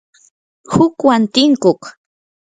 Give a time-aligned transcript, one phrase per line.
[0.73, 1.81] hukwan tinkuq